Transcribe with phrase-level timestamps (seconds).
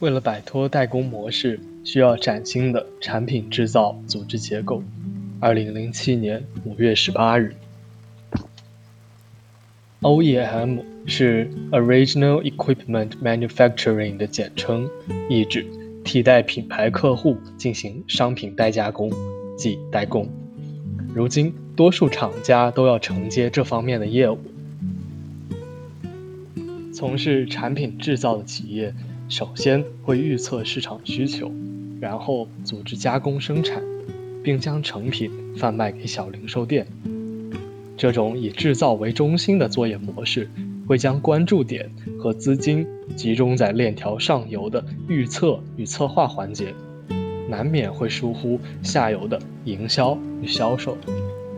[0.00, 4.82] 为了摆脱代工模式，需要崭新的产品制造组织结构。
[5.40, 7.54] 二零零七年五月十八日
[10.00, 14.90] ，OEM 是 Original Equipment Manufacturing 的简称，
[15.30, 15.64] 意指
[16.02, 19.12] 替代品牌客户进行商品代加工，
[19.56, 20.28] 即代工。
[21.14, 24.38] 如今，多数厂家都要承接这方面的业务。
[26.92, 28.92] 从事产品制造的企业。
[29.36, 31.50] 首先会预测市场需求，
[32.00, 33.82] 然后组织加工生产，
[34.44, 36.86] 并将成品贩卖给小零售店。
[37.96, 40.48] 这种以制造为中心的作业模式，
[40.86, 46.72] 会将关注点和资金集中在链条上游的预测与策划环节，
[47.48, 50.96] 难免会疏忽下游的营销与销售。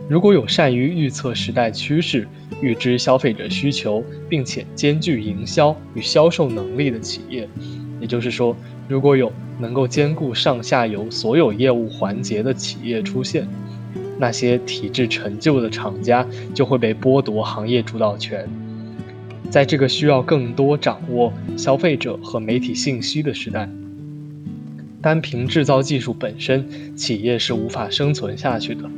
[0.09, 2.25] 如果有善于预测时代趋势、
[2.61, 7.47] 预知消费者需求，并且兼具营销与销售能力的企业，
[7.99, 8.55] 也就是说，
[8.87, 13.45] 如果有能够兼顾上下游所有业务环节的企业出现，
[14.17, 18.47] 那些体制陈旧的厂家就会被剥夺行业主导权。
[19.49, 23.69] 在这个需要更多掌握消费者和媒体信息的时代，
[25.01, 28.89] 单凭制造技术本身，企业是无法生存下去的。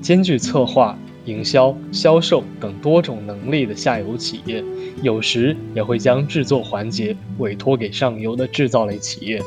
[0.00, 4.64] 兼具策划、营销、销售等多种能力的下游企业，
[5.02, 9.42] 有时也会将制作环节委托给上游的制造类企业，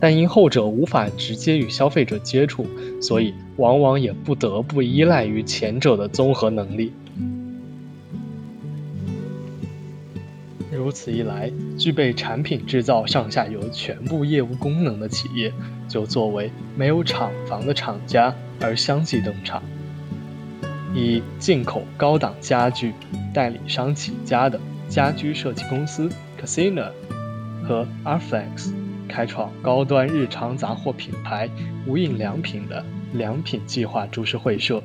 [0.00, 2.66] 但因后者无法直接与消费者接触，
[3.00, 6.92] 所以往往也不得不依赖于前者的综合能力。
[10.70, 15.52] 如此一来，具备产品制造上下游全部业务功能的企业，
[15.88, 19.62] 就作为没有厂房的厂家而相继登场。
[20.94, 22.94] 以进口高档家具
[23.34, 24.58] 代理商起家的
[24.88, 26.08] 家居设计公司
[26.40, 26.90] Casina
[27.62, 28.72] 和 Arflex，
[29.06, 31.48] 开创高端日常杂货品牌
[31.86, 34.82] 无印良品的良品计划株式会社，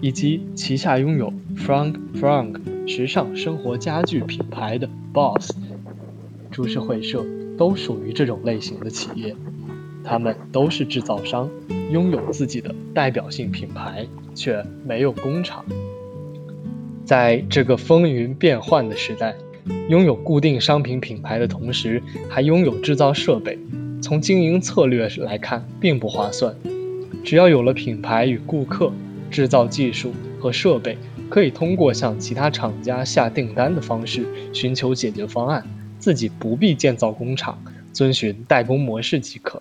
[0.00, 4.88] 以及旗下拥有 Frank Frank 时尚生活家具品牌的。
[5.12, 5.52] Boss，
[6.50, 7.24] 株式会社
[7.56, 9.36] 都属于这种类型的企业，
[10.04, 11.48] 他们都是制造商，
[11.90, 15.64] 拥有自己的代表性品牌，却没有工厂。
[17.04, 19.34] 在这个风云变幻的时代，
[19.88, 23.58] 拥有固定商品品牌的同时，还拥有制造设备，
[24.02, 26.54] 从经营策略来看，并不划算。
[27.24, 28.92] 只要有了品牌与顾客，
[29.30, 30.96] 制造技术和设备。
[31.30, 35.66] 可以通过向其他厂家下订单的方式寻求解决方案，
[35.98, 37.58] 自己不必建造工厂，
[37.92, 39.60] 遵循代工模式即可。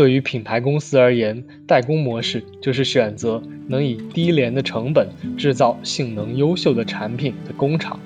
[0.00, 5.06] 对于品牌公司而言，代工模式就是选择能以低廉的成本
[5.36, 8.00] 制造性能优秀的产品的工厂，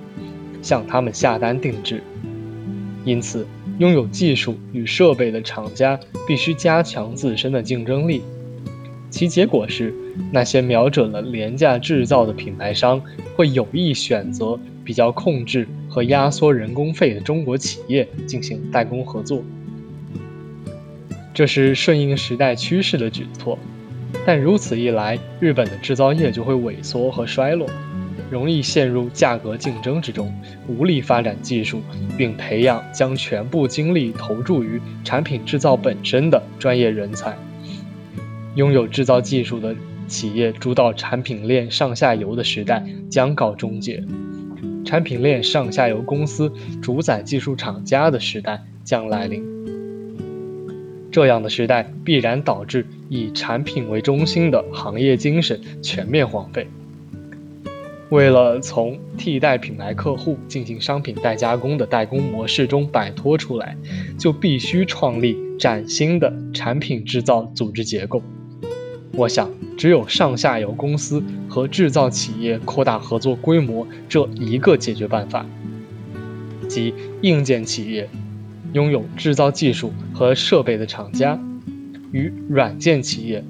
[0.60, 2.02] 向他们下单定制。
[3.04, 3.46] 因此，
[3.78, 5.96] 拥有技术与设备的厂家
[6.26, 8.22] 必须加强自身的竞争力。
[9.08, 9.94] 其结果是，
[10.32, 13.00] 那些瞄准了廉价制造的品牌商
[13.36, 19.44] 会有意选择比较控制和压缩人工费的中国企业进行代工合作。
[21.34, 23.58] 这是顺应时代趋势的举措，
[24.24, 27.68] 但如此一来，日本的制造业就会萎缩和衰落，
[28.30, 30.32] 容易陷入价格竞争之中，
[30.68, 31.82] 无力发展技术，
[32.16, 37.36] 并培养将全部精力投注于产品制造本身的专业人才。
[38.54, 39.74] 拥有制造技术的
[40.06, 44.00] 企业主导产品链上下游的时代将告终结，
[44.84, 49.73] 产品链上下游公司主宰技术厂家的时代将来临。
[51.14, 56.66] 这样的时代必然导致以产品为中心的行业精神全面荒废。
[58.08, 63.76] 为了从替代品牌客户进行商品代加工的代工模式中摆脱出来，
[64.18, 68.20] 就必须创立崭新的产品制造组织结构。
[69.12, 75.46] 我想，只有上下游公司和制造企业扩大合作规模这一个解决办法，
[76.68, 78.08] 即硬件企业
[78.74, 81.38] 拥有制造技术和设备的厂家，
[82.10, 83.42] 与软件企业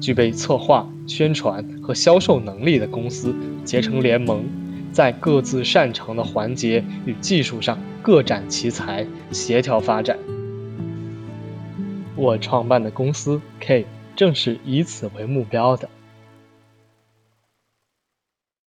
[0.00, 3.32] 具备策划、宣传和销售能力的公司
[3.64, 4.44] 结成联盟，
[4.90, 10.18] 在各自擅长的环节与技术上各展奇才，协调发展。
[12.16, 13.86] 我创办的公司 K
[14.16, 15.88] 正是以此为目标的。